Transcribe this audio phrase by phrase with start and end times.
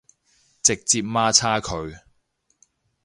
[0.63, 1.95] 直接媽叉佢